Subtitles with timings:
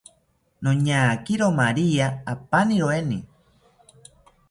[0.63, 3.19] Noñakiro maria apaniroeni